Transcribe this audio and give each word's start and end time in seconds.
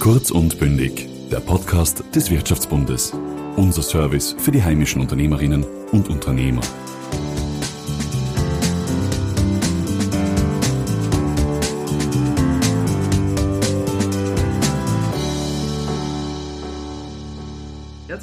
Kurz 0.00 0.30
und 0.30 0.58
bündig, 0.58 1.06
der 1.30 1.40
Podcast 1.40 2.02
des 2.14 2.30
Wirtschaftsbundes. 2.30 3.12
Unser 3.56 3.82
Service 3.82 4.34
für 4.38 4.50
die 4.50 4.62
heimischen 4.62 5.02
Unternehmerinnen 5.02 5.62
und 5.92 6.08
Unternehmer. 6.08 6.62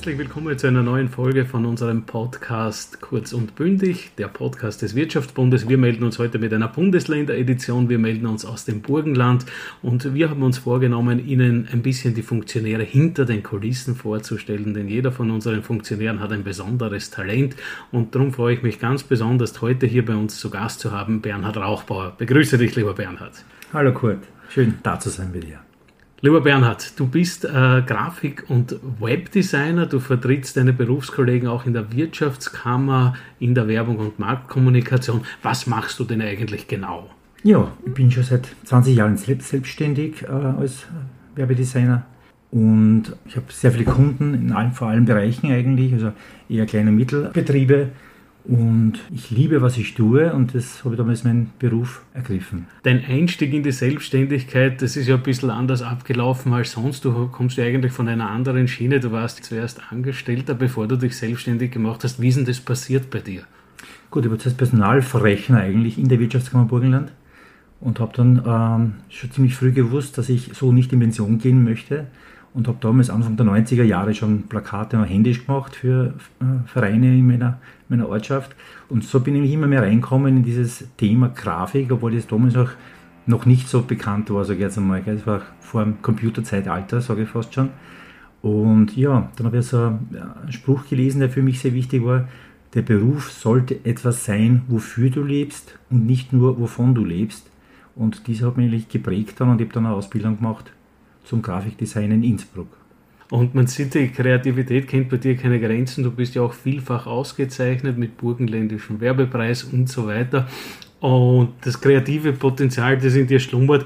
Herzlich 0.07 0.25
willkommen 0.25 0.57
zu 0.57 0.67
einer 0.67 0.83
neuen 0.83 1.09
Folge 1.09 1.43
von 1.43 1.65
unserem 1.65 2.03
Podcast 2.05 3.01
Kurz 3.01 3.33
und 3.33 3.55
Bündig, 3.55 4.11
der 4.17 4.29
Podcast 4.29 4.81
des 4.81 4.95
Wirtschaftsbundes. 4.95 5.67
Wir 5.67 5.77
melden 5.77 6.05
uns 6.05 6.17
heute 6.17 6.39
mit 6.39 6.53
einer 6.53 6.69
Bundesländeredition. 6.69 7.89
Wir 7.89 7.99
melden 7.99 8.25
uns 8.25 8.45
aus 8.45 8.63
dem 8.63 8.81
Burgenland 8.81 9.45
und 9.81 10.13
wir 10.13 10.29
haben 10.29 10.43
uns 10.43 10.59
vorgenommen, 10.59 11.27
Ihnen 11.27 11.67
ein 11.73 11.81
bisschen 11.81 12.13
die 12.13 12.21
Funktionäre 12.21 12.83
hinter 12.83 13.25
den 13.25 13.43
Kulissen 13.43 13.95
vorzustellen, 13.97 14.73
denn 14.73 14.87
jeder 14.87 15.11
von 15.11 15.29
unseren 15.29 15.61
Funktionären 15.61 16.21
hat 16.21 16.31
ein 16.31 16.45
besonderes 16.45 17.09
Talent 17.09 17.57
und 17.91 18.15
darum 18.15 18.31
freue 18.31 18.53
ich 18.53 18.63
mich 18.63 18.79
ganz 18.79 19.03
besonders, 19.03 19.61
heute 19.61 19.87
hier 19.87 20.05
bei 20.05 20.15
uns 20.15 20.39
zu 20.39 20.49
Gast 20.49 20.79
zu 20.79 20.93
haben, 20.93 21.19
Bernhard 21.19 21.57
Rauchbauer. 21.57 22.13
Begrüße 22.17 22.57
dich, 22.57 22.73
lieber 22.77 22.93
Bernhard. 22.93 23.43
Hallo 23.73 23.93
Kurt, 23.93 24.23
schön 24.47 24.75
da 24.83 24.97
zu 25.01 25.09
sein 25.09 25.33
bei 25.33 25.39
dir. 25.39 25.66
Lieber 26.19 26.41
Bernhard, 26.41 26.99
du 26.99 27.05
bist 27.05 27.45
äh, 27.45 27.83
Grafik- 27.85 28.49
und 28.49 28.75
Webdesigner, 28.99 29.85
du 29.85 29.99
vertrittst 29.99 30.57
deine 30.57 30.73
Berufskollegen 30.73 31.47
auch 31.47 31.67
in 31.67 31.73
der 31.73 31.93
Wirtschaftskammer, 31.93 33.13
in 33.39 33.53
der 33.53 33.67
Werbung 33.67 33.99
und 33.99 34.17
Marktkommunikation. 34.17 35.21
Was 35.43 35.67
machst 35.67 35.99
du 35.99 36.05
denn 36.05 36.23
eigentlich 36.23 36.67
genau? 36.67 37.07
Ja, 37.43 37.71
ich 37.85 37.93
bin 37.93 38.09
schon 38.09 38.23
seit 38.23 38.47
20 38.63 38.95
Jahren 38.95 39.15
selbstständig 39.15 40.23
äh, 40.23 40.31
als 40.31 40.87
Werbedesigner 41.35 42.03
und 42.49 43.03
ich 43.27 43.35
habe 43.35 43.45
sehr 43.49 43.71
viele 43.71 43.85
Kunden 43.85 44.33
in 44.33 44.51
allen, 44.53 44.71
vor 44.71 44.87
allen 44.87 45.05
Bereichen 45.05 45.51
eigentlich, 45.51 45.93
also 45.93 46.13
eher 46.49 46.65
kleine 46.65 46.91
Mittelbetriebe 46.91 47.89
und 48.47 48.93
ich 49.13 49.29
liebe, 49.29 49.61
was 49.61 49.77
ich 49.77 49.93
tue 49.93 50.31
und 50.33 50.55
das 50.55 50.85
habe 50.85 50.95
ich 50.95 50.97
damals 50.97 51.25
meinen 51.25 51.51
Beruf 51.59 52.03
ergriffen. 52.13 52.67
Dein 52.83 53.03
Einstieg 53.03 53.53
in 53.53 53.61
die 53.61 53.73
Selbstständigkeit, 53.73 54.81
das 54.81 54.95
ist 54.95 55.07
ja 55.07 55.15
ein 55.15 55.23
bisschen 55.23 55.49
anders 55.49 55.81
abgelaufen 55.81 56.53
als 56.53 56.71
sonst. 56.71 57.03
Du 57.03 57.27
kommst 57.27 57.57
ja 57.57 57.65
eigentlich 57.65 57.91
von 57.91 58.07
einer 58.07 58.29
anderen 58.29 58.69
Schiene. 58.69 59.01
Du 59.01 59.11
warst 59.11 59.43
zuerst 59.43 59.81
Angestellter, 59.91 60.53
bevor 60.53 60.87
du 60.87 60.95
dich 60.95 61.17
selbstständig 61.17 61.71
gemacht 61.71 62.05
hast. 62.05 62.21
Wie 62.21 62.29
ist 62.29 62.37
denn 62.37 62.45
das 62.45 62.61
passiert 62.61 63.09
bei 63.09 63.19
dir? 63.19 63.41
Gut, 64.11 64.23
ich 64.23 64.31
war 64.31 64.39
zuerst 64.39 64.57
Personalverrechner 64.57 65.59
eigentlich 65.59 65.97
in 65.97 66.07
der 66.07 66.19
Wirtschaftskammer 66.21 66.65
Burgenland 66.65 67.11
und 67.81 67.99
habe 67.99 68.13
dann 68.15 68.41
ähm, 68.45 68.93
schon 69.09 69.31
ziemlich 69.31 69.55
früh 69.55 69.73
gewusst, 69.73 70.17
dass 70.17 70.29
ich 70.29 70.51
so 70.53 70.71
nicht 70.71 70.93
in 70.93 70.99
Pension 71.01 71.37
gehen 71.37 71.65
möchte 71.65 72.07
und 72.57 72.67
habe 72.67 72.79
damals 72.81 73.11
Anfang 73.11 73.37
der 73.37 73.45
90er 73.45 73.83
Jahre 73.83 74.15
schon 74.15 74.47
Plakate 74.47 75.05
händisch 75.05 75.45
gemacht 75.45 75.75
für 75.75 76.15
äh, 76.39 76.45
Vereine 76.65 77.15
in 77.15 77.27
meiner, 77.27 77.59
meiner 77.87 78.09
Ortschaft. 78.09 78.55
Und 78.89 79.03
so 79.03 79.19
bin 79.19 79.35
ich 79.43 79.53
immer 79.53 79.67
mehr 79.67 79.83
reinkommen 79.83 80.37
in 80.37 80.43
dieses 80.43 80.83
Thema 80.97 81.29
Grafik, 81.29 81.91
obwohl 81.91 82.15
das 82.15 82.25
damals 82.25 82.57
auch 82.57 82.71
noch 83.27 83.45
nicht 83.45 83.69
so 83.69 83.83
bekannt 83.83 84.31
war, 84.31 84.43
sage 84.43 84.57
ich 84.57 84.63
jetzt 84.63 84.77
einmal. 84.79 85.03
Das 85.03 85.27
war 85.27 85.43
vor 85.59 85.83
dem 85.83 86.01
Computerzeitalter, 86.01 86.99
sage 86.99 87.23
ich 87.23 87.29
fast 87.29 87.53
schon. 87.53 87.69
Und 88.41 88.97
ja, 88.97 89.29
dann 89.35 89.45
habe 89.45 89.59
ich 89.59 89.67
so 89.67 89.77
einen 89.77 90.51
Spruch 90.51 90.89
gelesen, 90.89 91.19
der 91.19 91.29
für 91.29 91.43
mich 91.43 91.59
sehr 91.59 91.75
wichtig 91.75 92.03
war. 92.03 92.27
Der 92.73 92.81
Beruf 92.81 93.31
sollte 93.31 93.85
etwas 93.85 94.25
sein, 94.25 94.63
wofür 94.67 95.11
du 95.11 95.23
lebst 95.23 95.77
und 95.91 96.07
nicht 96.07 96.33
nur, 96.33 96.59
wovon 96.59 96.95
du 96.95 97.05
lebst. 97.05 97.51
Und 97.95 98.25
dies 98.25 98.41
hat 98.41 98.57
mich 98.57 98.89
geprägt 98.89 99.39
dann 99.39 99.49
und 99.49 99.61
ich 99.61 99.67
habe 99.67 99.75
dann 99.75 99.85
eine 99.85 99.95
Ausbildung 99.95 100.37
gemacht 100.37 100.71
zum 101.27 101.41
Grafikdesign 101.41 102.11
in 102.11 102.23
Innsbruck. 102.23 102.69
Und 103.29 103.55
man 103.55 103.67
sieht, 103.67 103.93
die 103.93 104.07
Kreativität 104.07 104.87
kennt 104.87 105.09
bei 105.09 105.17
dir 105.17 105.35
keine 105.35 105.59
Grenzen. 105.59 106.03
Du 106.03 106.11
bist 106.11 106.35
ja 106.35 106.41
auch 106.41 106.53
vielfach 106.53 107.07
ausgezeichnet 107.07 107.97
mit 107.97 108.17
burgenländischem 108.17 109.01
Werbepreis 109.01 109.65
und 109.65 109.89
so 109.89 110.07
weiter. 110.07 110.47
Und 111.01 111.49
das 111.61 111.81
kreative 111.81 112.31
Potenzial, 112.33 112.97
das 112.97 113.15
in 113.15 113.27
dir 113.27 113.39
schlummert, 113.39 113.85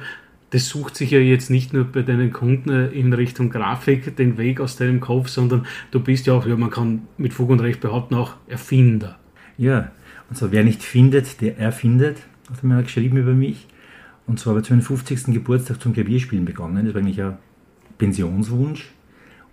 das 0.52 0.68
sucht 0.68 0.96
sich 0.96 1.12
ja 1.12 1.20
jetzt 1.20 1.50
nicht 1.50 1.74
nur 1.74 1.86
bei 1.86 2.02
deinen 2.02 2.32
Kunden 2.32 2.92
in 2.92 3.14
Richtung 3.14 3.50
Grafik 3.50 4.16
den 4.18 4.38
Weg 4.38 4.60
aus 4.60 4.76
deinem 4.76 5.00
Kopf, 5.00 5.30
sondern 5.30 5.66
du 5.92 6.02
bist 6.02 6.28
ja 6.28 6.34
auch, 6.34 6.46
ja, 6.46 6.56
man 6.56 6.70
kann 6.70 7.04
mit 7.18 7.34
Fug 7.34 7.50
und 7.50 7.62
Recht 7.62 7.80
behaupten, 7.80 8.16
auch 8.16 8.36
Erfinder. 8.48 9.18
Ja, 9.58 9.92
und 10.30 10.38
so 10.38 10.52
wer 10.52 10.64
nicht 10.64 10.84
findet, 10.84 11.42
der 11.42 11.58
erfindet, 11.58 12.18
hat 12.50 12.64
er 12.64 12.68
mir 12.68 12.84
geschrieben 12.84 13.18
über 13.18 13.34
mich. 13.34 13.66
Und 14.32 14.40
zwar 14.40 14.52
habe 14.52 14.62
ich 14.62 14.68
zu 14.68 14.74
meinem 14.74 14.82
50. 14.82 15.26
Geburtstag 15.34 15.82
zum 15.82 15.92
Klavierspielen 15.92 16.46
begonnen. 16.46 16.86
Das 16.86 16.94
war 16.94 17.02
eigentlich 17.02 17.22
ein 17.22 17.38
Pensionswunsch. 17.98 18.90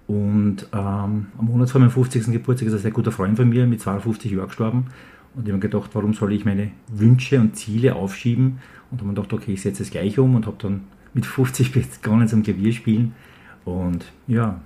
Und 0.06 0.68
ähm, 0.72 1.26
am 1.36 1.44
Monat 1.46 1.68
vor 1.68 1.80
meinem 1.80 1.90
50. 1.90 2.26
Geburtstag 2.26 2.68
ist 2.68 2.74
ein 2.74 2.78
sehr 2.78 2.92
guter 2.92 3.10
Freund 3.10 3.36
von 3.36 3.48
mir 3.48 3.66
mit 3.66 3.80
52 3.80 4.30
Jahren 4.30 4.46
gestorben. 4.46 4.86
Und 5.34 5.42
ich 5.42 5.48
habe 5.48 5.54
mir 5.54 5.68
gedacht, 5.68 5.90
warum 5.94 6.14
soll 6.14 6.32
ich 6.32 6.44
meine 6.44 6.70
Wünsche 6.92 7.40
und 7.40 7.56
Ziele 7.56 7.96
aufschieben? 7.96 8.60
Und 8.92 8.98
habe 8.98 9.08
mir 9.08 9.14
gedacht, 9.14 9.32
okay, 9.32 9.54
ich 9.54 9.62
setze 9.62 9.82
es 9.82 9.90
gleich 9.90 10.16
um 10.20 10.36
und 10.36 10.46
habe 10.46 10.58
dann 10.60 10.82
mit 11.12 11.26
50 11.26 11.72
begonnen 12.00 12.28
zum 12.28 12.44
Klavierspielen. 12.44 13.16
Und 13.64 14.04
ja, 14.28 14.60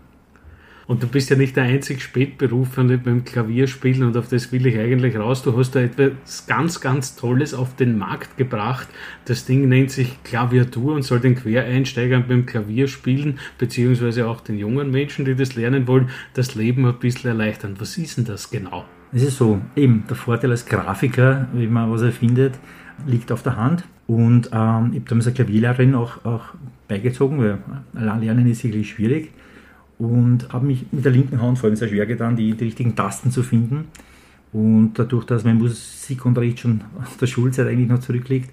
und 0.93 1.03
du 1.03 1.07
bist 1.07 1.31
ja 1.31 1.37
nicht 1.37 1.57
der 1.57 1.65
einzig 1.65 2.03
Spätberufene 2.03 2.99
beim 2.99 3.25
Klavierspielen 3.25 4.03
und 4.03 4.15
auf 4.15 4.29
das 4.29 4.53
will 4.53 4.67
ich 4.67 4.79
eigentlich 4.79 5.17
raus. 5.17 5.43
Du 5.43 5.57
hast 5.57 5.75
da 5.75 5.81
etwas 5.81 6.47
ganz, 6.47 6.83
ganz 6.83 7.17
Tolles 7.17 7.55
auf 7.55 7.77
den 7.77 7.97
Markt 7.97 8.37
gebracht. 8.37 8.89
Das 9.25 9.47
Ding 9.47 9.71
nennt 9.71 9.91
sich 9.91 10.23
Klaviatur 10.23 10.95
und 10.95 11.01
soll 11.01 11.21
den 11.21 11.35
Quereinsteigern 11.35 12.27
beim 12.29 12.45
Klavierspielen, 12.45 13.39
beziehungsweise 13.57 14.29
auch 14.29 14.43
den 14.43 14.59
jungen 14.59 14.91
Menschen, 14.91 15.25
die 15.25 15.35
das 15.35 15.55
lernen 15.57 15.89
wollen, 15.89 16.11
das 16.35 16.57
Leben 16.57 16.85
ein 16.85 16.99
bisschen 16.99 17.31
erleichtern. 17.31 17.77
Was 17.79 17.97
ist 17.97 18.19
denn 18.19 18.27
das 18.27 18.51
genau? 18.51 18.85
Es 19.15 19.23
ist 19.23 19.39
so, 19.39 19.63
eben 19.75 20.05
der 20.11 20.17
Vorteil 20.17 20.51
als 20.51 20.67
Grafiker, 20.67 21.49
wie 21.55 21.69
man 21.69 21.91
was 21.91 22.03
erfindet, 22.03 22.59
liegt 23.07 23.33
auf 23.33 23.43
der 23.43 23.57
Hand. 23.57 23.85
Und 24.07 24.51
ähm, 24.53 24.91
ich 24.93 24.99
habe 24.99 25.09
damals 25.09 25.27
eine 25.27 25.37
Klavierlehrerin 25.37 25.95
auch, 25.95 26.23
auch 26.27 26.53
beigezogen, 26.87 27.39
weil 27.39 27.59
allein 27.95 28.21
lernen 28.21 28.47
ist 28.47 28.63
wirklich 28.63 28.91
schwierig 28.91 29.31
und 30.03 30.53
habe 30.53 30.67
mich 30.67 30.87
mit 30.91 31.05
der 31.05 31.13
linken 31.13 31.41
Hand 31.41 31.59
vor 31.61 31.69
allem 31.69 31.77
sehr 31.77 31.87
schwer 31.87 32.07
getan, 32.07 32.35
die, 32.35 32.55
die 32.55 32.65
richtigen 32.65 32.97
Tasten 32.97 33.31
zu 33.31 33.45
finden. 33.45 33.85
Und 34.53 34.95
dadurch, 34.97 35.25
dass 35.25 35.45
mein 35.45 35.59
Musikunterricht 35.59 36.59
schon 36.59 36.81
aus 37.01 37.17
der 37.19 37.29
Schulzeit 37.29 37.69
eigentlich 37.69 37.89
noch 37.89 38.01
zurückliegt, 38.01 38.51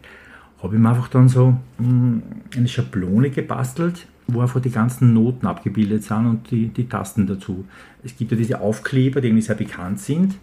habe 0.62 0.76
ich 0.76 0.82
mir 0.82 0.90
einfach 0.90 1.08
dann 1.08 1.28
so 1.28 1.58
hm, 1.78 2.22
eine 2.56 2.68
Schablone 2.68 3.32
gebastelt, 3.32 4.06
wo 4.28 4.42
einfach 4.42 4.62
die 4.62 4.70
ganzen 4.70 5.16
Noten 5.16 5.48
abgebildet 5.48 6.04
sind 6.04 6.28
und 6.28 6.52
die, 6.52 6.68
die 6.68 6.88
Tasten 6.88 7.26
dazu. 7.26 7.66
Es 8.04 8.16
gibt 8.16 8.30
ja 8.30 8.38
diese 8.38 8.62
Aufkleber, 8.62 9.20
die 9.20 9.30
irgendwie 9.30 9.42
sehr 9.42 9.56
bekannt 9.56 10.00
sind, 10.00 10.36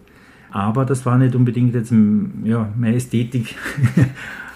aber 0.51 0.83
das 0.83 1.05
war 1.05 1.17
nicht 1.17 1.35
unbedingt 1.35 1.73
jetzt 1.73 1.93
ja, 2.43 2.69
meine 2.77 2.97
Ästhetik. 2.97 3.55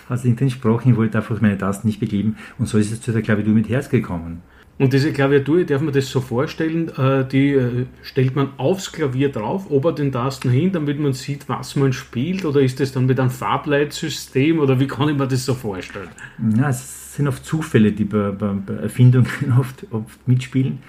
es 0.10 0.26
nicht 0.26 0.42
entsprochen, 0.42 0.92
ich 0.92 0.98
wollte 0.98 1.18
einfach 1.18 1.40
meine 1.40 1.58
Tasten 1.58 1.88
nicht 1.88 2.02
bekleben 2.02 2.36
und 2.60 2.68
so 2.68 2.78
ist 2.78 2.92
es 2.92 3.00
zu 3.00 3.14
der 3.14 3.22
Klaviatur 3.22 3.54
mit 3.54 3.70
Herz 3.70 3.90
gekommen. 3.90 4.42
Und 4.82 4.94
diese 4.94 5.14
Klaviatur, 5.14 5.64
darf 5.64 5.80
man 5.80 5.94
das 5.94 6.10
so 6.10 6.22
vorstellen, 6.22 6.90
äh, 6.98 7.24
die 7.24 7.52
äh, 7.52 7.86
stellt 8.02 8.36
man 8.36 8.50
aufs 8.58 8.92
Klavier 8.92 9.30
drauf, 9.30 9.70
ober 9.70 9.94
den 9.94 10.12
Tasten 10.12 10.50
hin, 10.50 10.72
damit 10.72 11.00
man 11.00 11.14
sieht, 11.14 11.48
was 11.48 11.76
man 11.76 11.94
spielt, 11.94 12.46
oder 12.46 12.62
ist 12.62 12.80
das 12.80 12.92
dann 12.92 13.06
mit 13.06 13.20
einem 13.20 13.30
Farbleitsystem, 13.30 14.58
oder 14.58 14.80
wie 14.80 14.88
kann 14.88 15.08
ich 15.10 15.16
mir 15.16 15.28
das 15.28 15.46
so 15.46 15.54
vorstellen? 15.54 16.10
Ja, 16.58 16.70
es 16.70 17.14
sind 17.16 17.28
oft 17.28 17.46
Zufälle, 17.46 17.92
die 17.92 18.06
bei, 18.06 18.32
bei, 18.32 18.54
bei 18.54 18.74
Erfindungen 18.74 19.28
oft, 19.60 19.86
oft, 19.92 20.28
mitspielen. 20.28 20.80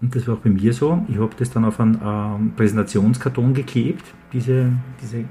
Und 0.00 0.14
das 0.14 0.28
war 0.28 0.36
auch 0.36 0.40
bei 0.40 0.50
mir 0.50 0.72
so. 0.72 1.04
Ich 1.08 1.18
habe 1.18 1.34
das 1.36 1.50
dann 1.50 1.64
auf 1.64 1.80
einen 1.80 2.00
ähm, 2.00 2.52
Präsentationskarton 2.54 3.54
geklebt, 3.54 4.04
diese, 4.32 4.70
diese 5.02 5.18
äh, 5.18 5.24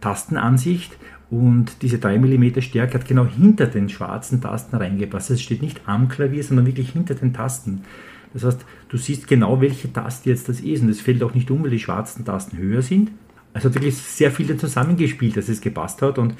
Tastenansicht 0.00 0.96
und 1.30 1.82
diese 1.82 1.98
3 1.98 2.18
mm 2.18 2.60
Stärke 2.60 2.94
hat 2.94 3.08
genau 3.08 3.26
hinter 3.26 3.66
den 3.66 3.88
schwarzen 3.88 4.40
Tasten 4.40 4.76
reingepasst. 4.76 5.30
Es 5.30 5.42
steht 5.42 5.60
nicht 5.60 5.80
am 5.86 6.08
Klavier, 6.08 6.44
sondern 6.44 6.66
wirklich 6.66 6.90
hinter 6.90 7.14
den 7.14 7.32
Tasten. 7.32 7.82
Das 8.32 8.44
heißt, 8.44 8.64
du 8.88 8.96
siehst 8.96 9.26
genau, 9.26 9.60
welche 9.60 9.92
Taste 9.92 10.30
jetzt 10.30 10.48
das 10.48 10.60
ist. 10.60 10.82
Und 10.82 10.88
es 10.88 11.00
fällt 11.00 11.22
auch 11.22 11.34
nicht 11.34 11.50
um, 11.50 11.64
weil 11.64 11.70
die 11.70 11.80
schwarzen 11.80 12.24
Tasten 12.24 12.56
höher 12.56 12.82
sind. 12.82 13.10
Also 13.54 13.68
hat 13.68 13.74
wirklich 13.74 13.96
sehr 13.96 14.30
viel 14.30 14.56
zusammengespielt, 14.56 15.36
dass 15.36 15.48
es 15.48 15.60
gepasst 15.60 16.00
hat. 16.02 16.18
Und 16.18 16.34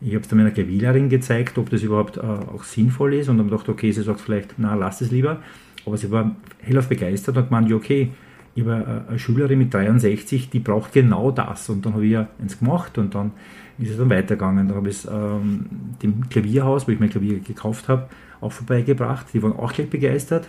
ich 0.00 0.14
habe 0.14 0.22
es 0.22 0.28
dann 0.28 0.38
meiner 0.38 0.50
Klavierlehrerin 0.50 1.08
gezeigt, 1.08 1.56
ob 1.58 1.70
das 1.70 1.82
überhaupt 1.82 2.16
äh, 2.16 2.20
auch 2.20 2.64
sinnvoll 2.64 3.14
ist. 3.14 3.28
Und 3.28 3.38
dann 3.38 3.48
gedacht, 3.48 3.68
okay, 3.68 3.92
sie 3.92 4.02
sagt 4.02 4.20
vielleicht, 4.20 4.54
na, 4.56 4.74
lass 4.74 5.02
es 5.02 5.12
lieber. 5.12 5.40
Aber 5.86 5.96
sie 5.96 6.10
war 6.10 6.34
hellauf 6.58 6.88
begeistert 6.88 7.36
und 7.36 7.48
gemeint, 7.48 7.70
ja, 7.70 7.76
okay, 7.76 8.10
ich 8.54 8.64
habe 8.64 9.04
eine 9.08 9.18
Schülerin 9.18 9.58
mit 9.58 9.72
63, 9.72 10.50
die 10.50 10.58
braucht 10.58 10.92
genau 10.92 11.30
das. 11.30 11.68
Und 11.70 11.86
dann 11.86 11.94
habe 11.94 12.04
ich 12.04 12.12
ja 12.12 12.28
eins 12.40 12.58
gemacht 12.58 12.98
und 12.98 13.14
dann 13.14 13.32
ist 13.78 13.90
es 13.90 13.96
dann 13.96 14.10
weitergegangen. 14.10 14.68
Dann 14.68 14.76
habe 14.76 14.90
ich 14.90 14.96
es 14.96 15.04
ähm, 15.10 15.66
dem 16.02 16.28
Klavierhaus, 16.28 16.86
wo 16.86 16.92
ich 16.92 17.00
mein 17.00 17.10
Klavier 17.10 17.40
gekauft 17.40 17.88
habe, 17.88 18.08
auch 18.40 18.52
vorbeigebracht. 18.52 19.26
Die 19.32 19.42
waren 19.42 19.54
auch 19.54 19.72
gleich 19.72 19.88
begeistert. 19.88 20.46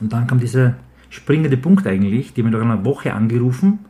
Und 0.00 0.12
dann 0.12 0.26
kam 0.26 0.40
dieser 0.40 0.76
springende 1.10 1.56
Punkt 1.56 1.86
eigentlich, 1.86 2.34
die 2.34 2.42
haben 2.42 2.50
nach 2.50 2.60
einer 2.60 2.84
Woche 2.84 3.14
angerufen. 3.14 3.80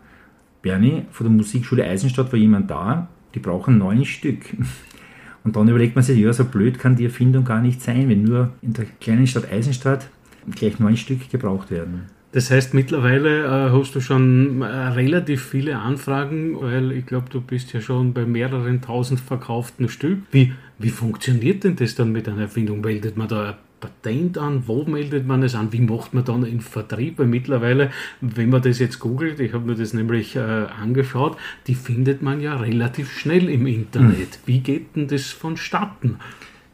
Bernie, 0.60 1.04
von 1.10 1.26
der 1.26 1.34
Musikschule 1.34 1.84
Eisenstadt 1.84 2.32
war 2.32 2.38
jemand 2.38 2.70
da, 2.70 3.08
die 3.34 3.38
brauchen 3.38 3.78
neun 3.78 4.04
Stück. 4.04 4.44
Und 5.44 5.56
dann 5.56 5.68
überlegt 5.68 5.94
man 5.94 6.04
sich, 6.04 6.18
ja, 6.18 6.32
so 6.32 6.44
blöd 6.44 6.78
kann 6.78 6.96
die 6.96 7.04
Erfindung 7.04 7.44
gar 7.44 7.62
nicht 7.62 7.80
sein, 7.80 8.08
wenn 8.08 8.24
nur 8.24 8.52
in 8.60 8.74
der 8.74 8.84
kleinen 9.00 9.26
Stadt 9.26 9.50
Eisenstadt 9.50 10.10
gleich 10.54 10.78
neun 10.78 10.96
Stück 10.96 11.30
gebraucht 11.30 11.70
werden. 11.70 12.06
Das 12.32 12.50
heißt, 12.50 12.74
mittlerweile 12.74 13.44
äh, 13.44 13.72
hast 13.72 13.94
du 13.94 14.00
schon 14.00 14.60
äh, 14.60 14.66
relativ 14.66 15.42
viele 15.42 15.78
Anfragen, 15.78 16.60
weil 16.60 16.92
ich 16.92 17.06
glaube, 17.06 17.30
du 17.30 17.40
bist 17.40 17.72
ja 17.72 17.80
schon 17.80 18.12
bei 18.12 18.26
mehreren 18.26 18.82
tausend 18.82 19.20
verkauften 19.20 19.88
Stück. 19.88 20.18
Wie, 20.30 20.52
wie 20.78 20.90
funktioniert 20.90 21.64
denn 21.64 21.76
das 21.76 21.94
dann 21.94 22.12
mit 22.12 22.28
einer 22.28 22.42
Erfindung? 22.42 22.82
Meldet 22.82 23.16
man 23.16 23.28
da 23.28 23.50
ein 23.50 23.54
Patent 23.80 24.36
an? 24.36 24.64
Wo 24.66 24.84
meldet 24.84 25.26
man 25.26 25.42
es 25.42 25.54
an? 25.54 25.72
Wie 25.72 25.80
macht 25.80 26.12
man 26.12 26.24
dann 26.24 26.44
einen 26.44 26.60
Vertrieb? 26.60 27.18
Weil 27.18 27.28
mittlerweile, 27.28 27.90
wenn 28.20 28.50
man 28.50 28.60
das 28.60 28.78
jetzt 28.78 28.98
googelt, 28.98 29.40
ich 29.40 29.54
habe 29.54 29.64
mir 29.64 29.76
das 29.76 29.94
nämlich 29.94 30.36
äh, 30.36 30.40
angeschaut, 30.40 31.38
die 31.66 31.74
findet 31.74 32.20
man 32.20 32.42
ja 32.42 32.56
relativ 32.56 33.10
schnell 33.10 33.48
im 33.48 33.66
Internet. 33.66 34.34
Hm. 34.34 34.40
Wie 34.44 34.60
geht 34.60 34.96
denn 34.96 35.08
das 35.08 35.30
vonstatten? 35.30 36.16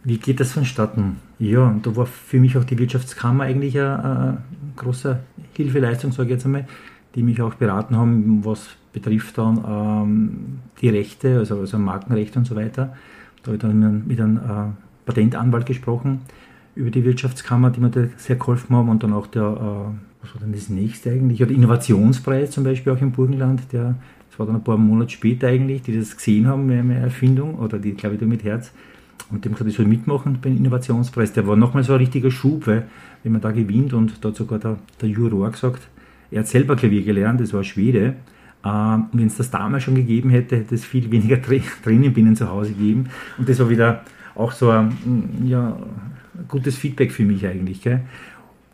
Wie 0.02 0.18
geht 0.18 0.40
das 0.40 0.52
vonstatten? 0.52 1.20
Ja, 1.38 1.66
und 1.66 1.86
da 1.86 1.96
war 1.96 2.06
für 2.06 2.38
mich 2.38 2.56
auch 2.56 2.64
die 2.64 2.78
Wirtschaftskammer 2.78 3.44
eigentlich 3.44 3.78
eine, 3.78 4.38
große 4.76 5.18
Hilfeleistung, 5.54 6.12
sage 6.12 6.28
ich 6.28 6.34
jetzt 6.34 6.46
einmal, 6.46 6.66
die 7.14 7.22
mich 7.22 7.40
auch 7.40 7.54
beraten 7.54 7.96
haben, 7.96 8.44
was 8.44 8.68
betrifft 8.92 9.38
dann 9.38 9.64
ähm, 9.66 10.58
die 10.80 10.88
Rechte, 10.88 11.38
also, 11.38 11.60
also 11.60 11.78
Markenrechte 11.78 12.38
und 12.38 12.44
so 12.44 12.56
weiter. 12.56 12.94
Da 13.42 13.46
habe 13.46 13.56
ich 13.56 13.60
dann 13.60 14.06
mit 14.06 14.20
einem 14.20 14.36
äh, 14.36 14.70
Patentanwalt 15.06 15.66
gesprochen 15.66 16.22
über 16.74 16.90
die 16.90 17.04
Wirtschaftskammer, 17.04 17.70
die 17.70 17.80
mir 17.80 17.90
da 17.90 18.04
sehr 18.16 18.36
geholfen 18.36 18.74
haben 18.74 18.88
und 18.88 19.02
dann 19.02 19.12
auch 19.12 19.26
der, 19.26 19.42
äh, 19.42 20.22
was 20.22 20.34
war 20.34 20.40
denn 20.40 20.52
das 20.52 20.68
nächste 20.68 21.10
eigentlich, 21.10 21.38
ja, 21.38 21.46
der 21.46 21.56
Innovationspreis 21.56 22.50
zum 22.52 22.64
Beispiel 22.64 22.92
auch 22.92 23.00
im 23.00 23.12
Burgenland, 23.12 23.72
der, 23.72 23.94
das 24.30 24.38
war 24.38 24.46
dann 24.46 24.56
ein 24.56 24.64
paar 24.64 24.78
Monate 24.78 25.10
später 25.10 25.48
eigentlich, 25.48 25.82
die 25.82 25.96
das 25.96 26.16
gesehen 26.16 26.46
haben, 26.46 26.66
meine 26.66 26.98
Erfindung, 26.98 27.56
oder 27.56 27.78
die, 27.78 27.92
glaube 27.92 28.14
ich, 28.14 28.20
da 28.20 28.26
mit 28.26 28.42
Herz, 28.42 28.72
und 29.30 29.44
dem 29.44 29.52
gesagt, 29.52 29.70
ich 29.70 29.76
soll 29.76 29.86
mitmachen 29.86 30.38
beim 30.40 30.56
Innovationspreis. 30.56 31.32
Der 31.32 31.46
war 31.46 31.56
nochmal 31.56 31.84
so 31.84 31.92
ein 31.92 31.98
richtiger 31.98 32.30
Schub, 32.30 32.66
weil 32.66 32.86
wenn 33.22 33.32
man 33.32 33.40
da 33.40 33.50
gewinnt 33.50 33.92
und 33.92 34.24
da 34.24 34.28
hat 34.28 34.36
sogar 34.36 34.58
der, 34.58 34.76
der 35.00 35.08
Juror 35.08 35.50
gesagt, 35.50 35.82
er 36.30 36.40
hat 36.40 36.48
selber 36.48 36.76
Klavier 36.76 37.02
gelernt, 37.02 37.40
das 37.40 37.52
war 37.52 37.64
Schwede. 37.64 38.16
Ähm, 38.64 39.06
wenn 39.12 39.26
es 39.26 39.36
das 39.36 39.50
damals 39.50 39.84
schon 39.84 39.94
gegeben 39.94 40.30
hätte, 40.30 40.56
hätte 40.56 40.74
es 40.74 40.84
viel 40.84 41.10
weniger 41.10 41.40
Tränen 41.40 42.12
binnen 42.12 42.36
zu 42.36 42.48
Hause 42.48 42.72
gegeben. 42.72 43.06
Und 43.38 43.48
das 43.48 43.58
war 43.58 43.68
wieder 43.68 44.02
auch 44.34 44.52
so 44.52 44.70
ein 44.70 45.44
ja, 45.46 45.76
gutes 46.48 46.76
Feedback 46.76 47.12
für 47.12 47.24
mich 47.24 47.46
eigentlich. 47.46 47.82
Gell? 47.82 48.00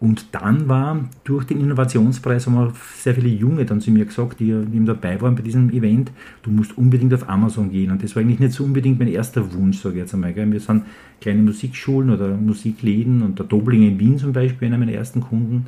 Und 0.00 0.34
dann 0.34 0.66
war 0.66 1.04
durch 1.24 1.44
den 1.44 1.60
Innovationspreis 1.60 2.46
haben 2.46 2.56
auch 2.56 2.72
sehr 2.96 3.14
viele 3.14 3.28
Junge 3.28 3.66
dann 3.66 3.82
zu 3.82 3.90
mir 3.90 4.06
gesagt, 4.06 4.40
die, 4.40 4.46
die 4.46 4.76
eben 4.76 4.86
dabei 4.86 5.20
waren 5.20 5.34
bei 5.34 5.42
diesem 5.42 5.68
Event, 5.70 6.10
du 6.42 6.50
musst 6.50 6.76
unbedingt 6.78 7.12
auf 7.12 7.28
Amazon 7.28 7.70
gehen. 7.70 7.90
Und 7.90 8.02
das 8.02 8.16
war 8.16 8.22
eigentlich 8.22 8.40
nicht 8.40 8.52
so 8.52 8.64
unbedingt 8.64 8.98
mein 8.98 9.08
erster 9.08 9.52
Wunsch, 9.52 9.78
sage 9.78 9.96
ich 9.96 10.00
jetzt 10.00 10.14
einmal. 10.14 10.32
Gell. 10.32 10.50
Wir 10.50 10.60
sind 10.60 10.84
kleine 11.20 11.42
Musikschulen 11.42 12.08
oder 12.08 12.34
Musikläden 12.34 13.20
und 13.20 13.38
der 13.38 13.44
Dobling 13.44 13.82
in 13.86 14.00
Wien 14.00 14.16
zum 14.16 14.32
Beispiel, 14.32 14.68
einer 14.68 14.78
meiner 14.78 14.92
ersten 14.92 15.20
Kunden. 15.20 15.66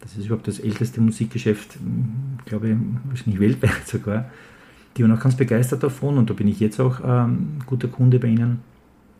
Das 0.00 0.16
ist 0.16 0.26
überhaupt 0.26 0.46
das 0.46 0.60
älteste 0.60 1.00
Musikgeschäft, 1.00 1.76
glaube 2.44 2.68
ich, 2.68 2.76
wahrscheinlich 3.08 3.40
weltweit 3.40 3.86
sogar. 3.86 4.26
Die 4.96 5.02
waren 5.02 5.10
auch 5.10 5.20
ganz 5.20 5.36
begeistert 5.36 5.82
davon 5.82 6.16
und 6.18 6.30
da 6.30 6.34
bin 6.34 6.46
ich 6.46 6.60
jetzt 6.60 6.78
auch 6.78 7.00
ähm, 7.04 7.58
guter 7.66 7.88
Kunde 7.88 8.20
bei 8.20 8.28
ihnen. 8.28 8.60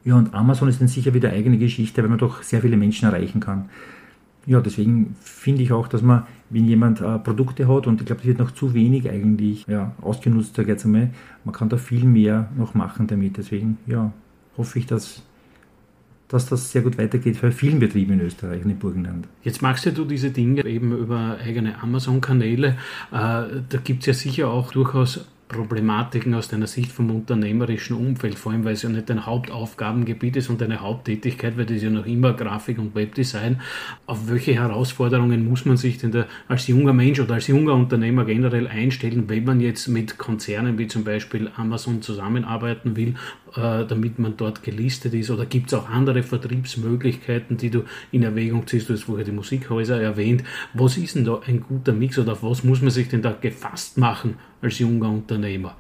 Ja, 0.05 0.15
und 0.15 0.33
Amazon 0.33 0.69
ist 0.69 0.81
dann 0.81 0.87
sicher 0.87 1.13
wieder 1.13 1.31
eigene 1.31 1.59
Geschichte, 1.59 2.03
weil 2.03 2.11
man 2.11 2.19
doch 2.19 2.45
sehr 2.45 2.61
viele 2.61 2.77
Menschen 2.77 3.09
erreichen 3.09 3.41
kann 3.41 3.65
ja, 4.47 4.61
deswegen 4.61 5.17
finde 5.21 5.63
ich 5.63 5.73
auch, 5.73 5.89
dass 5.89 6.03
man, 6.03 6.25
wenn 6.51 6.67
jemand 6.67 7.01
äh, 7.01 7.19
Produkte 7.19 7.67
hat, 7.69 7.87
und 7.87 8.01
ich 8.01 8.07
glaube, 8.07 8.21
das 8.21 8.29
wird 8.29 8.39
noch 8.39 8.51
zu 8.51 8.75
wenig 8.75 9.09
eigentlich 9.09 9.67
ja, 9.67 9.93
ausgenutzt, 10.01 10.55
sage 10.55 10.69
ich 10.69 10.75
jetzt 10.75 10.85
einmal, 10.85 11.11
man 11.45 11.55
kann 11.55 11.69
da 11.69 11.77
viel 11.77 12.05
mehr 12.05 12.51
noch 12.57 12.75
machen 12.75 13.07
damit. 13.07 13.37
Deswegen, 13.37 13.79
ja, 13.87 14.13
hoffe 14.57 14.79
ich, 14.79 14.87
dass, 14.87 15.23
dass 16.29 16.47
das 16.47 16.73
sehr 16.73 16.83
gut 16.83 16.99
weitergeht 16.99 17.37
für 17.37 17.53
vielen 17.53 17.79
Betrieben 17.79 18.15
in 18.15 18.21
Österreich 18.21 18.65
und 18.65 18.71
im 18.71 18.79
Burgenland. 18.79 19.27
Jetzt 19.43 19.63
machst 19.63 19.87
ja 19.87 19.93
du 19.93 20.05
diese 20.05 20.31
Dinge 20.31 20.65
eben 20.67 20.93
über 20.97 21.39
eigene 21.43 21.81
Amazon-Kanäle. 21.83 22.69
Äh, 22.69 22.77
da 23.13 23.79
gibt 23.83 24.01
es 24.01 24.07
ja 24.07 24.15
sicher 24.15 24.49
auch 24.49 24.73
durchaus 24.73 25.27
Problematiken 25.55 26.35
aus 26.35 26.49
deiner 26.49 26.67
Sicht 26.67 26.91
vom 26.91 27.11
unternehmerischen 27.11 27.97
Umfeld, 27.97 28.35
vor 28.35 28.51
allem 28.51 28.65
weil 28.65 28.73
es 28.73 28.83
ja 28.83 28.89
nicht 28.89 29.09
dein 29.09 29.25
Hauptaufgabengebiet 29.25 30.37
ist 30.37 30.51
und 30.51 30.61
deine 30.61 30.81
Haupttätigkeit, 30.81 31.57
weil 31.57 31.67
das 31.67 31.81
ja 31.81 31.91
noch 31.91 32.07
immer 32.07 32.33
Grafik 32.33 32.79
und 32.79 32.97
Webdesign. 32.97 33.61
Auf 34.07 34.29
welche 34.29 34.55
Herausforderungen 34.55 35.49
muss 35.49 35.65
man 35.65 35.77
sich 35.77 35.99
denn 35.99 36.11
da 36.11 36.27
als 36.49 36.67
junger 36.67 36.93
Mensch 36.93 37.21
oder 37.21 37.35
als 37.35 37.47
junger 37.47 37.75
Unternehmer 37.75 38.25
generell 38.25 38.67
einstellen, 38.67 39.29
wenn 39.29 39.45
man 39.45 39.61
jetzt 39.61 39.87
mit 39.87 40.19
Konzernen 40.19 40.77
wie 40.77 40.89
zum 40.89 41.05
Beispiel 41.05 41.49
Amazon 41.57 42.03
zusammenarbeiten 42.03 42.97
will, 42.97 43.15
äh, 43.55 43.85
damit 43.87 44.19
man 44.19 44.37
dort 44.37 44.65
gelistet 44.65 45.15
ist? 45.15 45.31
Oder 45.31 45.47
gibt 45.47 45.69
es 45.69 45.75
auch 45.75 45.89
andere 45.89 46.25
Vertriebsmöglichkeiten, 46.25 47.57
die 47.57 47.71
du 47.71 47.85
in 48.11 48.25
Erwägung 48.25 48.67
ziehst? 48.67 48.89
Du 48.89 48.95
hast 48.95 49.05
vorher 49.05 49.25
die 49.25 49.31
Musikhäuser 49.31 50.01
erwähnt. 50.01 50.43
Was 50.73 50.97
ist 50.97 51.15
denn 51.15 51.25
da 51.25 51.41
ein 51.47 51.61
guter 51.61 51.93
Mix 51.93 52.19
oder 52.19 52.33
auf 52.33 52.43
was 52.43 52.65
muss 52.65 52.83
man 52.83 52.91
sich 52.91 53.09
denn 53.09 53.23
da 53.23 53.31
gefasst 53.33 53.99
machen? 53.99 54.35
Als 54.65 54.79
junger 54.79 55.09
Unternehmer? 55.09 55.77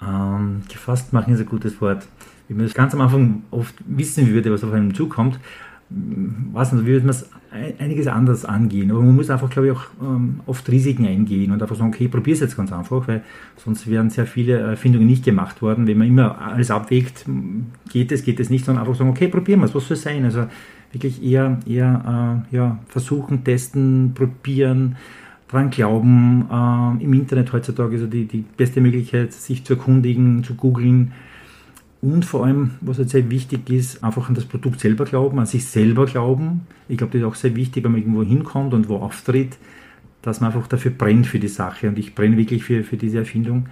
Ähm, 0.00 0.62
gefasst 0.68 1.12
machen 1.12 1.34
ist 1.34 1.40
ein 1.40 1.46
gutes 1.46 1.80
Wort. 1.80 2.06
Wenn 2.46 2.58
man 2.58 2.68
ganz 2.68 2.94
am 2.94 3.00
Anfang 3.00 3.42
oft 3.50 3.74
wissen 3.86 4.28
würde, 4.28 4.52
was 4.52 4.64
auf 4.64 4.72
einem 4.72 4.94
zukommt, 4.94 5.38
weiß 5.90 6.72
nicht, 6.72 6.86
würde 6.86 7.00
man 7.00 7.10
es 7.10 7.28
einiges 7.50 8.06
anders 8.06 8.44
angehen. 8.44 8.90
Aber 8.90 9.00
man 9.00 9.16
muss 9.16 9.30
einfach, 9.30 9.48
glaube 9.48 9.68
ich, 9.68 9.74
auch 9.74 9.86
ähm, 10.02 10.40
oft 10.46 10.68
Risiken 10.70 11.06
eingehen 11.06 11.50
und 11.50 11.62
einfach 11.62 11.76
sagen, 11.76 11.90
okay, 11.90 12.08
probier 12.08 12.34
es 12.34 12.40
jetzt 12.40 12.56
ganz 12.56 12.72
einfach, 12.72 13.08
weil 13.08 13.22
sonst 13.56 13.86
wären 13.88 14.10
sehr 14.10 14.26
viele 14.26 14.58
Erfindungen 14.58 15.06
nicht 15.06 15.24
gemacht 15.24 15.62
worden. 15.62 15.86
Wenn 15.86 15.98
man 15.98 16.08
immer 16.08 16.38
alles 16.40 16.70
abwägt, 16.70 17.24
geht 17.90 18.12
es, 18.12 18.22
geht 18.22 18.38
es 18.38 18.50
nicht, 18.50 18.66
sondern 18.66 18.84
einfach 18.84 18.98
sagen, 18.98 19.10
okay, 19.10 19.28
probieren 19.28 19.60
wir 19.60 19.66
es, 19.66 19.74
was 19.74 19.88
soll 19.88 19.96
es 19.96 20.02
sein? 20.02 20.24
Also 20.24 20.46
wirklich 20.92 21.22
eher, 21.22 21.58
eher 21.66 22.44
äh, 22.52 22.56
ja, 22.56 22.78
versuchen, 22.88 23.44
testen, 23.44 24.12
probieren, 24.14 24.96
dran 25.48 25.70
glauben. 25.70 26.46
Äh, 26.50 27.04
Im 27.04 27.12
Internet 27.14 27.52
heutzutage 27.52 27.96
ist 27.96 28.02
also 28.02 28.10
die, 28.10 28.26
die 28.26 28.44
beste 28.56 28.80
Möglichkeit, 28.80 29.32
sich 29.32 29.64
zu 29.64 29.74
erkundigen, 29.74 30.44
zu 30.44 30.54
googeln. 30.54 31.12
Und 32.00 32.24
vor 32.24 32.46
allem, 32.46 32.72
was 32.80 32.98
jetzt 32.98 33.10
sehr 33.10 33.28
wichtig 33.28 33.68
ist, 33.70 34.04
einfach 34.04 34.28
an 34.28 34.34
das 34.34 34.44
Produkt 34.44 34.78
selber 34.78 35.04
glauben, 35.04 35.40
an 35.40 35.46
sich 35.46 35.66
selber 35.66 36.06
glauben. 36.06 36.66
Ich 36.88 36.96
glaube, 36.96 37.12
das 37.12 37.22
ist 37.22 37.26
auch 37.26 37.34
sehr 37.34 37.56
wichtig, 37.56 37.82
wenn 37.82 37.92
man 37.92 38.00
irgendwo 38.00 38.22
hinkommt 38.22 38.72
und 38.72 38.88
wo 38.88 38.96
auftritt, 38.96 39.58
dass 40.22 40.40
man 40.40 40.52
einfach 40.52 40.68
dafür 40.68 40.92
brennt 40.92 41.26
für 41.26 41.40
die 41.40 41.48
Sache. 41.48 41.88
Und 41.88 41.98
ich 41.98 42.14
brenne 42.14 42.36
wirklich 42.36 42.62
für, 42.62 42.84
für 42.84 42.96
diese 42.96 43.18
Erfindung. 43.18 43.66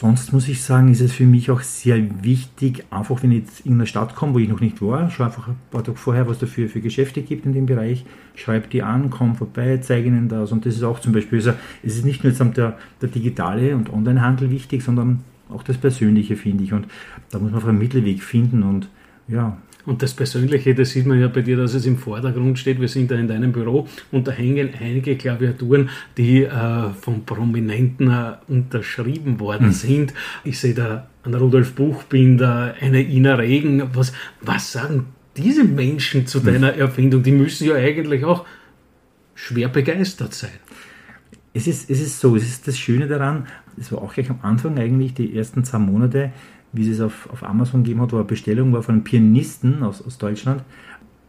Sonst 0.00 0.32
muss 0.32 0.46
ich 0.46 0.62
sagen, 0.62 0.92
ist 0.92 1.00
es 1.00 1.12
für 1.12 1.26
mich 1.26 1.50
auch 1.50 1.60
sehr 1.60 2.22
wichtig, 2.22 2.84
einfach 2.88 3.20
wenn 3.24 3.32
ich 3.32 3.40
jetzt 3.40 3.66
in 3.66 3.72
eine 3.72 3.86
Stadt 3.88 4.14
komme, 4.14 4.34
wo 4.34 4.38
ich 4.38 4.48
noch 4.48 4.60
nicht 4.60 4.80
war, 4.80 5.10
schau 5.10 5.24
einfach 5.24 5.48
ein 5.48 5.56
paar 5.72 5.82
Tage 5.82 5.98
vorher, 5.98 6.28
was 6.28 6.38
da 6.38 6.46
für, 6.46 6.68
Geschäfte 6.68 7.20
gibt 7.20 7.46
in 7.46 7.52
dem 7.52 7.66
Bereich, 7.66 8.04
schreibe 8.36 8.68
die 8.68 8.84
an, 8.84 9.10
komm 9.10 9.34
vorbei, 9.34 9.76
zeige 9.78 10.06
ihnen 10.06 10.28
das. 10.28 10.52
Und 10.52 10.64
das 10.64 10.76
ist 10.76 10.84
auch 10.84 11.00
zum 11.00 11.12
Beispiel, 11.14 11.38
also 11.38 11.52
es 11.82 11.96
ist 11.96 12.04
nicht 12.04 12.22
nur 12.22 12.32
jetzt 12.32 12.56
der, 12.56 12.78
der 13.02 13.08
digitale 13.08 13.74
und 13.74 13.92
Onlinehandel 13.92 14.52
wichtig, 14.52 14.84
sondern 14.84 15.24
auch 15.48 15.64
das 15.64 15.78
Persönliche, 15.78 16.36
finde 16.36 16.62
ich. 16.62 16.72
Und 16.72 16.86
da 17.32 17.40
muss 17.40 17.50
man 17.50 17.56
einfach 17.56 17.70
einen 17.70 17.78
Mittelweg 17.78 18.22
finden 18.22 18.62
und 18.62 18.88
ja, 19.26 19.56
und 19.88 20.02
das 20.02 20.12
Persönliche, 20.12 20.74
das 20.74 20.90
sieht 20.90 21.06
man 21.06 21.18
ja 21.18 21.28
bei 21.28 21.40
dir, 21.40 21.56
dass 21.56 21.72
es 21.72 21.86
im 21.86 21.96
Vordergrund 21.96 22.58
steht. 22.58 22.78
Wir 22.78 22.88
sind 22.88 23.10
da 23.10 23.14
in 23.14 23.26
deinem 23.26 23.52
Büro 23.52 23.88
und 24.12 24.28
da 24.28 24.32
hängen 24.32 24.68
einige 24.78 25.16
Klaviaturen, 25.16 25.88
die 26.18 26.44
äh, 26.44 26.90
von 27.00 27.24
Prominenten 27.24 28.10
äh, 28.10 28.32
unterschrieben 28.48 29.40
worden 29.40 29.68
mhm. 29.68 29.72
sind. 29.72 30.14
Ich 30.44 30.60
sehe 30.60 30.74
da 30.74 31.08
einen 31.24 31.36
Rudolf 31.36 31.72
Buchbinder, 31.72 32.74
eine 32.78 33.00
Ina 33.00 33.36
Regen. 33.36 33.82
Was, 33.94 34.12
was 34.42 34.72
sagen 34.72 35.06
diese 35.38 35.64
Menschen 35.64 36.26
zu 36.26 36.40
deiner 36.40 36.74
mhm. 36.74 36.80
Erfindung? 36.80 37.22
Die 37.22 37.32
müssen 37.32 37.66
ja 37.66 37.76
eigentlich 37.76 38.26
auch 38.26 38.44
schwer 39.34 39.68
begeistert 39.68 40.34
sein. 40.34 40.50
Es 41.54 41.66
ist, 41.66 41.88
es 41.88 42.02
ist 42.02 42.20
so, 42.20 42.36
es 42.36 42.42
ist 42.42 42.68
das 42.68 42.76
Schöne 42.76 43.06
daran, 43.06 43.46
es 43.78 43.90
war 43.90 44.02
auch 44.02 44.12
gleich 44.12 44.28
am 44.28 44.40
Anfang 44.42 44.78
eigentlich, 44.78 45.14
die 45.14 45.34
ersten 45.34 45.64
zwei 45.64 45.78
Monate, 45.78 46.30
wie 46.72 46.82
es 46.82 46.96
es 46.96 47.00
auf, 47.00 47.28
auf 47.30 47.42
Amazon 47.42 47.82
gegeben 47.82 48.02
hat, 48.02 48.12
wo 48.12 48.16
eine 48.16 48.24
Bestellung 48.24 48.72
war 48.72 48.82
von 48.82 48.96
einem 48.96 49.04
Pianisten 49.04 49.82
aus, 49.82 50.04
aus 50.04 50.18
Deutschland, 50.18 50.62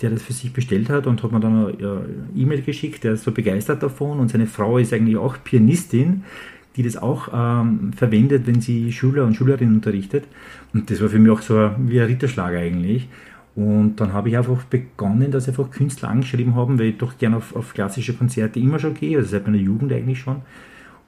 der 0.01 0.09
das 0.09 0.21
für 0.21 0.33
sich 0.33 0.53
bestellt 0.53 0.89
hat 0.89 1.07
und 1.07 1.21
hat 1.23 1.31
mir 1.31 1.39
dann 1.39 1.67
eine 1.67 2.05
E-Mail 2.35 2.61
geschickt, 2.61 3.03
der 3.03 3.13
ist 3.13 3.23
so 3.23 3.31
begeistert 3.31 3.83
davon 3.83 4.19
und 4.19 4.29
seine 4.29 4.47
Frau 4.47 4.77
ist 4.77 4.93
eigentlich 4.93 5.17
auch 5.17 5.37
Pianistin, 5.43 6.23
die 6.75 6.83
das 6.83 6.97
auch 6.97 7.29
ähm, 7.33 7.91
verwendet, 7.93 8.47
wenn 8.47 8.61
sie 8.61 8.91
Schüler 8.91 9.25
und 9.25 9.35
Schülerinnen 9.35 9.75
unterrichtet. 9.75 10.25
Und 10.73 10.89
das 10.89 11.01
war 11.01 11.09
für 11.09 11.19
mich 11.19 11.31
auch 11.31 11.41
so 11.41 11.71
wie 11.77 11.99
ein 11.99 12.07
Ritterschlag 12.07 12.53
eigentlich. 12.53 13.09
Und 13.55 13.97
dann 13.97 14.13
habe 14.13 14.29
ich 14.29 14.37
einfach 14.37 14.63
begonnen, 14.63 15.31
dass 15.31 15.49
einfach 15.49 15.69
Künstler 15.71 16.09
angeschrieben 16.09 16.55
haben, 16.55 16.79
weil 16.79 16.87
ich 16.87 16.97
doch 16.97 17.17
gerne 17.17 17.37
auf, 17.37 17.55
auf 17.55 17.73
klassische 17.73 18.13
Konzerte 18.13 18.59
immer 18.59 18.79
schon 18.79 18.93
gehe, 18.93 19.17
also 19.17 19.29
seit 19.29 19.45
meiner 19.45 19.57
Jugend 19.57 19.91
eigentlich 19.91 20.19
schon. 20.19 20.37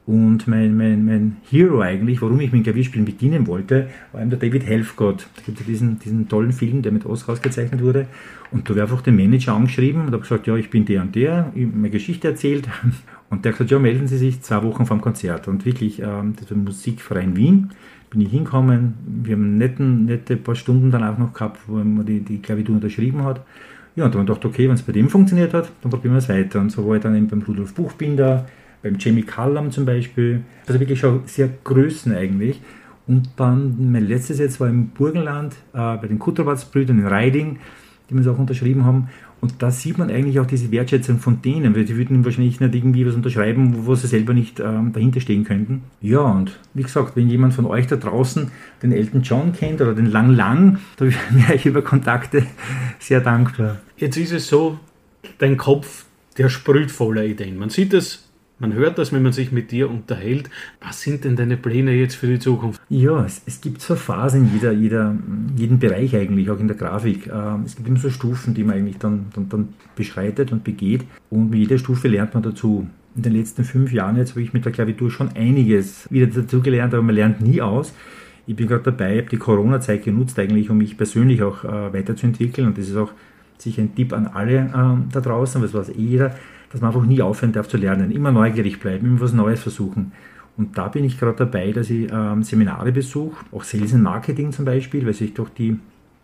Und 0.08 0.48
mein, 0.48 0.76
mein, 0.76 1.06
mein 1.06 1.38
Hero 1.50 1.82
eigentlich, 1.82 2.22
warum 2.22 2.40
ich 2.42 2.52
mit 2.52 2.64
Klavierspielen 2.64 3.06
beginnen 3.06 3.46
wollte, 3.46 3.88
war 4.12 4.22
eben 4.22 4.32
der 4.32 4.40
David 4.40 4.66
Helfgott. 4.66 5.28
Da 5.36 5.42
gibt 5.46 5.60
es 5.60 5.66
diesen, 5.66 6.00
diesen 6.00 6.28
tollen 6.28 6.54
Film, 6.54 6.82
der 6.82 6.92
mit 6.92 7.06
Oscar 7.06 7.34
ausgezeichnet 7.34 7.82
wurde. 7.82 8.08
Und 8.52 8.68
da 8.68 8.70
habe 8.72 8.80
ich 8.80 8.84
einfach 8.84 9.02
den 9.02 9.16
Manager 9.16 9.54
angeschrieben 9.54 10.02
und 10.02 10.08
habe 10.08 10.20
gesagt, 10.20 10.48
ja, 10.48 10.56
ich 10.56 10.70
bin 10.70 10.86
der 10.86 11.04
und 11.04 11.16
der, 11.16 11.52
ich 11.56 11.68
meine 11.72 11.92
Geschichte 11.92 12.28
erzählt. 12.28 12.68
Und 13.30 13.46
der 13.46 13.54
hat 13.54 13.60
gesagt, 13.60 13.72
ja, 13.72 13.80
melden 13.80 14.08
Sie 14.08 14.18
sich 14.18 14.42
zwei 14.42 14.62
Wochen 14.62 14.86
vom 14.86 15.00
Konzert. 15.00 15.48
Und 15.48 15.66
wirklich, 15.66 16.02
ähm, 16.02 16.34
das 16.38 16.52
war 16.52 16.58
Musikverein 16.58 17.38
Wien, 17.38 17.70
bin 18.10 18.20
ich 18.20 18.30
hingekommen. 18.30 18.96
Wir 19.24 19.36
haben 19.36 19.58
netten, 19.58 20.04
nette 20.04 20.36
paar 20.36 20.56
Stunden 20.56 20.92
dann 20.92 21.02
auch 21.02 21.18
noch 21.18 21.32
gehabt, 21.32 21.62
wo 21.66 21.78
man 21.78 22.06
die, 22.06 22.20
die 22.20 22.42
Klavitur 22.42 22.76
unterschrieben 22.76 23.24
hat. 23.24 23.42
Ja, 23.96 24.06
und 24.06 24.16
dann 24.16 24.26
dachte 24.26 24.50
okay, 24.50 24.68
wenn 24.68 24.76
es 24.76 24.82
bei 24.82 24.92
dem 24.92 25.10
funktioniert 25.10 25.54
hat, 25.54 25.72
dann 25.82 25.92
probieren 25.92 26.14
wir 26.14 26.18
es 26.18 26.28
weiter. 26.28 26.60
Und 26.60 26.72
so 26.72 26.86
war 26.86 26.98
ich 26.98 27.02
dann 27.02 27.16
eben 27.16 27.30
beim 27.30 27.42
Rudolf 27.42 27.74
Buchbinder, 27.74 28.46
beim 28.84 28.98
Jamie 29.00 29.24
Callum 29.24 29.72
zum 29.72 29.86
Beispiel. 29.86 30.42
Also 30.68 30.80
wirklich 30.80 31.00
schon 31.00 31.22
sehr 31.26 31.50
Größen 31.64 32.14
eigentlich. 32.16 32.62
Und 33.08 33.30
dann 33.36 33.92
mein 33.92 34.08
letztes 34.08 34.40
jetzt 34.40 34.60
war 34.60 34.70
im 34.70 34.90
Burgenland 34.90 35.54
äh, 35.74 35.98
bei 35.98 36.08
den 36.08 36.20
Kutterwatz-Brüdern 36.20 37.00
in 37.00 37.08
Reiding, 37.08 37.60
die 38.10 38.14
wir 38.14 38.22
es 38.22 38.28
auch 38.28 38.38
unterschrieben 38.38 38.86
haben. 38.86 39.10
Und 39.42 39.56
da 39.64 39.72
sieht 39.72 39.98
man 39.98 40.12
eigentlich 40.12 40.40
auch 40.40 40.46
diese 40.46 40.72
Wertschätzung 40.72 41.18
von 41.18 41.42
denen, 41.42 41.76
weil 41.76 41.84
die 41.84 41.98
würden 41.98 42.24
wahrscheinlich 42.24 42.60
nicht 42.60 42.76
irgendwie 42.76 43.08
was 43.08 43.16
unterschreiben, 43.16 43.88
wo, 43.88 43.96
sie 43.96 44.06
selber 44.06 44.34
nicht 44.34 44.60
ähm, 44.60 44.94
dahinter 44.94 45.20
stehen 45.20 45.44
könnten. 45.44 45.82
Ja, 46.00 46.20
und 46.20 46.60
wie 46.76 46.84
gesagt, 46.84 47.16
wenn 47.16 47.28
jemand 47.28 47.56
von 47.56 47.66
euch 47.66 47.88
da 47.88 47.96
draußen 47.96 48.52
den 48.84 48.92
Elton 48.92 49.24
John 49.24 49.52
kennt 49.52 49.82
oder 49.82 49.96
den 49.96 50.06
Lang 50.06 50.30
Lang, 50.30 50.78
da 50.98 51.06
wäre 51.06 51.56
ich 51.56 51.66
über 51.66 51.82
Kontakte 51.82 52.46
sehr 53.00 53.20
dankbar. 53.20 53.80
Jetzt 53.98 54.16
ist 54.18 54.32
es 54.32 54.48
so, 54.48 54.80
dein 55.40 55.58
Kopf, 55.58 56.06
der 56.38 56.50
sprüht 56.50 56.92
voller 56.92 57.26
Ideen. 57.26 57.58
Man 57.58 57.70
sieht 57.70 57.94
es 57.94 58.31
man 58.62 58.74
hört 58.74 58.98
das, 59.00 59.12
wenn 59.12 59.24
man 59.24 59.34
sich 59.34 59.52
mit 59.52 59.72
dir 59.72 59.90
unterhält. 59.90 60.50
Was 60.80 61.02
sind 61.02 61.26
denn 61.26 61.36
deine 61.36 61.58
Pläne 61.58 61.94
jetzt 61.94 62.16
für 62.16 62.28
die 62.28 62.40
Zukunft? 62.40 62.80
Ja, 62.90 63.26
es, 63.26 63.42
es 63.46 63.60
gibt 63.60 63.82
so 63.82 63.96
Phasen 63.96 64.44
in 64.44 64.54
jeder, 64.54 64.72
jeder, 64.72 65.16
jedem 65.58 65.80
Bereich 65.80 66.16
eigentlich, 66.16 66.50
auch 66.50 66.60
in 66.60 66.68
der 66.68 66.78
Grafik. 66.78 67.28
Ähm, 67.28 67.64
es 67.66 67.76
gibt 67.76 67.88
immer 67.88 68.00
so 68.00 68.10
Stufen, 68.10 68.54
die 68.54 68.64
man 68.64 68.76
eigentlich 68.76 69.00
dann, 69.00 69.26
dann, 69.34 69.50
dann 69.50 69.70
beschreitet 69.96 70.52
und 70.52 70.64
begeht. 70.64 71.04
Und 71.32 71.50
mit 71.50 71.60
jeder 71.60 71.80
Stufe 71.80 72.08
lernt 72.08 72.36
man 72.36 72.44
dazu. 72.44 72.88
In 73.16 73.24
den 73.24 73.34
letzten 73.34 73.64
fünf 73.64 73.92
Jahren 73.92 74.16
jetzt 74.16 74.32
habe 74.32 74.44
ich 74.44 74.54
mit 74.54 74.64
der 74.64 74.72
Klavitur 74.72 75.10
schon 75.12 75.30
einiges 75.36 76.08
wieder 76.12 76.28
dazu 76.28 76.62
gelernt, 76.62 76.94
aber 76.94 77.04
man 77.04 77.16
lernt 77.16 77.42
nie 77.42 77.62
aus. 77.62 77.94
Ich 78.46 78.56
bin 78.56 78.68
gerade 78.68 78.84
dabei, 78.84 79.18
habe 79.18 79.30
die 79.30 79.38
Corona-Zeit 79.38 80.04
genutzt 80.04 80.38
eigentlich, 80.40 80.70
um 80.70 80.78
mich 80.78 80.98
persönlich 80.98 81.42
auch 81.42 81.64
äh, 81.64 81.94
weiterzuentwickeln. 81.94 82.68
Und 82.68 82.78
das 82.78 82.88
ist 82.88 82.96
auch 82.96 83.12
sicher 83.58 83.82
ein 83.82 83.96
Tipp 83.96 84.14
an 84.14 84.28
alle 84.28 84.58
äh, 84.58 85.12
da 85.12 85.20
draußen, 85.20 85.64
es 85.64 85.74
weiß 85.74 85.90
eh 85.90 85.94
jeder 85.94 86.36
dass 86.72 86.82
man 86.82 86.90
einfach 86.94 87.06
nie 87.06 87.22
aufhören 87.22 87.52
darf 87.52 87.68
zu 87.68 87.78
lernen, 87.78 88.12
immer 88.12 88.32
neugierig 88.32 88.80
bleiben, 88.80 89.08
immer 89.08 89.22
was 89.22 89.34
Neues 89.34 89.62
versuchen. 89.62 90.12
Und 90.58 90.78
da 90.78 90.88
bin 90.88 91.04
ich 91.04 91.20
gerade 91.20 91.38
dabei, 91.38 91.72
dass 91.72 91.90
ich 91.90 92.12
ähm, 92.12 92.44
Seminare 92.44 92.92
besuche, 92.92 93.46
auch 93.52 93.64
Sales 93.64 93.94
and 93.94 94.04
Marketing 94.04 94.52
zum 94.52 94.66
Beispiel, 94.66 95.06
weil 95.06 95.14
sich 95.14 95.34
doch 95.34 95.50
die 95.50 95.78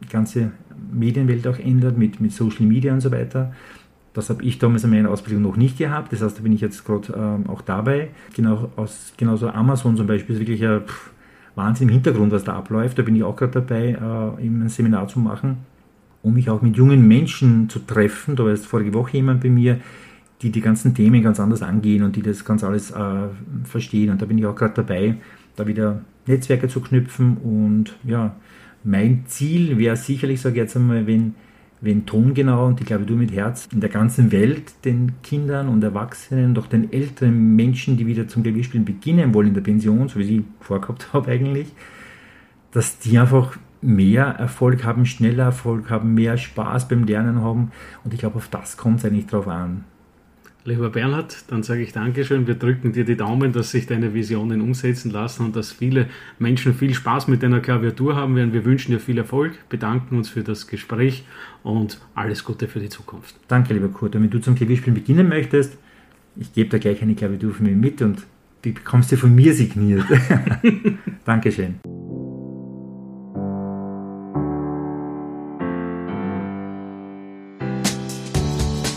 ganze 0.10 0.52
Medienwelt 0.92 1.48
auch 1.48 1.58
ändert 1.58 1.98
mit, 1.98 2.20
mit 2.20 2.32
Social 2.32 2.66
Media 2.66 2.94
und 2.94 3.02
so 3.02 3.12
weiter. 3.12 3.54
Das 4.14 4.30
habe 4.30 4.44
ich 4.44 4.58
damals 4.58 4.84
in 4.84 4.90
meiner 4.90 5.10
Ausbildung 5.12 5.44
noch 5.44 5.58
nicht 5.58 5.78
gehabt. 5.78 6.12
Das 6.12 6.22
heißt, 6.22 6.40
da 6.40 6.42
bin 6.42 6.52
ich 6.52 6.62
jetzt 6.62 6.86
gerade 6.86 7.14
ähm, 7.16 7.50
auch 7.50 7.62
dabei. 7.62 8.10
Genau 8.36 8.72
aus, 8.76 9.14
genauso 9.16 9.50
Amazon 9.50 9.96
zum 9.96 10.08
Beispiel 10.08 10.36
ist 10.36 10.42
wirklich 10.42 10.66
ein 10.66 10.82
pff, 10.82 11.12
Wahnsinn 11.56 11.88
im 11.88 11.94
Hintergrund, 11.94 12.32
was 12.32 12.44
da 12.44 12.56
abläuft. 12.56 12.98
Da 12.98 13.04
bin 13.04 13.16
ich 13.16 13.24
auch 13.24 13.36
gerade 13.36 13.62
dabei, 13.62 13.92
äh, 13.94 14.44
ein 14.44 14.70
Seminar 14.70 15.08
zu 15.08 15.20
machen, 15.20 15.58
um 16.22 16.34
mich 16.34 16.50
auch 16.50 16.62
mit 16.62 16.78
jungen 16.78 17.08
Menschen 17.08 17.70
zu 17.70 17.80
treffen. 17.80 18.36
Da 18.36 18.44
war 18.44 18.52
jetzt 18.52 18.66
vorige 18.66 18.94
Woche 18.94 19.18
jemand 19.18 19.42
bei 19.42 19.50
mir, 19.50 19.80
die 20.42 20.52
die 20.52 20.62
ganzen 20.62 20.94
Themen 20.94 21.24
ganz 21.24 21.40
anders 21.40 21.62
angehen 21.62 22.04
und 22.04 22.16
die 22.16 22.22
das 22.22 22.46
ganz 22.46 22.64
alles 22.64 22.92
äh, 22.92 23.28
verstehen. 23.64 24.12
Und 24.12 24.22
da 24.22 24.26
bin 24.26 24.38
ich 24.38 24.46
auch 24.46 24.56
gerade 24.56 24.76
dabei, 24.76 25.16
da 25.56 25.66
wieder 25.66 26.02
Netzwerke 26.28 26.68
zu 26.68 26.82
knüpfen. 26.82 27.38
Und 27.38 27.96
ja, 28.04 28.36
mein 28.84 29.24
Ziel 29.26 29.78
wäre 29.78 29.96
sicherlich, 29.96 30.42
sage 30.42 30.56
ich 30.56 30.62
jetzt 30.62 30.76
einmal, 30.76 31.08
wenn, 31.08 31.34
wenn 31.82 32.06
Tongenau 32.06 32.68
und 32.68 32.80
ich 32.80 32.86
glaube 32.86 33.06
du 33.06 33.16
mit 33.16 33.32
Herz 33.32 33.68
in 33.74 33.82
der 33.82 33.90
ganzen 33.90 34.32
Welt 34.32 34.86
den 34.86 35.14
Kindern 35.24 35.70
und 35.70 35.84
Erwachsenen 35.84 36.46
und 36.46 36.60
auch 36.60 36.68
den 36.68 36.94
älteren 36.94 37.56
Menschen, 37.56 37.98
die 37.98 38.06
wieder 38.06 38.28
zum 38.28 38.44
Klavierspielen 38.44 38.86
beginnen 38.86 39.34
wollen 39.34 39.50
in 39.50 39.54
der 39.56 39.62
Pension, 39.62 40.08
so 40.08 40.20
wie 40.20 40.38
ich 40.38 40.44
vorgehabt 40.60 41.10
habe 41.14 41.32
eigentlich, 41.32 41.74
dass 42.72 43.00
die 43.00 43.18
einfach 43.18 43.58
mehr 43.82 44.26
Erfolg 44.26 44.84
haben, 44.84 45.06
schneller 45.06 45.46
Erfolg 45.46 45.90
haben, 45.90 46.14
mehr 46.14 46.38
Spaß 46.38 46.88
beim 46.88 47.06
Lernen 47.06 47.42
haben. 47.42 47.72
Und 48.04 48.14
ich 48.14 48.20
glaube, 48.20 48.38
auf 48.38 48.48
das 48.48 48.78
kommt 48.78 49.00
es 49.00 49.06
eigentlich 49.06 49.28
drauf 49.28 49.48
an. 49.48 49.84
Lieber 50.68 50.90
Bernhard, 50.90 51.46
dann 51.48 51.64
sage 51.64 51.82
ich 51.82 51.94
Dankeschön. 51.94 52.46
Wir 52.46 52.56
drücken 52.56 52.92
dir 52.92 53.06
die 53.06 53.16
Daumen, 53.16 53.54
dass 53.54 53.72
sich 53.72 53.88
deine 53.88 54.14
Visionen 54.14 54.60
umsetzen 54.60 55.12
lassen 55.12 55.46
und 55.46 55.56
dass 55.56 55.72
viele 55.72 56.10
Menschen 56.40 56.74
viel 56.74 56.94
Spaß 56.94 57.30
mit 57.30 57.42
deiner 57.42 57.62
Klaviatur 57.62 58.18
haben 58.18 58.36
werden. 58.36 58.52
Wir 58.52 58.66
wünschen 58.66 58.92
dir 58.92 59.00
viel 59.00 59.18
Erfolg, 59.18 59.54
bedanken 59.70 60.18
uns 60.18 60.28
für 60.28 60.44
das 60.44 60.68
Gespräch 60.68 61.24
und 61.64 62.02
alles 62.16 62.44
Gute 62.44 62.68
für 62.68 62.82
die 62.82 62.90
Zukunft. 62.90 63.34
Danke, 63.48 63.76
lieber 63.76 63.88
Kurt. 63.88 64.18
Und 64.18 64.24
wenn 64.24 64.30
du 64.30 64.42
zum 64.42 64.56
Klavierspielen 64.56 64.94
beginnen 64.94 65.30
möchtest, 65.30 65.78
ich 66.36 66.52
gebe 66.52 66.70
da 66.70 66.80
gleich 66.80 67.02
eine 67.02 67.16
Klaviatur 67.16 67.54
von 67.54 67.66
mir 67.66 67.74
mit 67.74 68.02
und 68.02 68.24
die 68.66 68.74
bekommst 68.74 69.10
du 69.14 69.16
von 69.16 69.34
mir 69.34 69.54
signiert. 69.54 70.04
Dankeschön. 71.24 71.76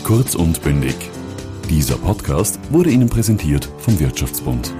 Kurz 0.03 0.35
und 0.35 0.61
bündig 0.61 0.97
dieser 1.71 1.95
Podcast 1.95 2.59
wurde 2.69 2.89
Ihnen 2.89 3.07
präsentiert 3.07 3.69
vom 3.79 3.97
Wirtschaftsbund. 3.97 4.75